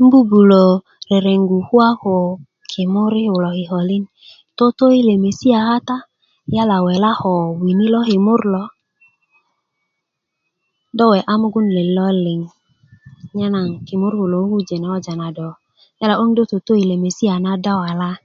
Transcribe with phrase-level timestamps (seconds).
[0.00, 0.62] un bubulö
[1.08, 2.14] reregu kuwa ko
[2.70, 4.04] kimur yi kulo kikolin
[4.58, 5.96] toto yi lemesiya kata
[6.54, 8.62] yela a ko wela ko wini lo kimur lo
[10.96, 12.40] do we'a' mugun let lo liŋ
[13.36, 15.48] nye naŋ kimur kulo kukujen koja na do
[15.98, 18.16] yela 'boŋ do toto yi lemesiya na do walan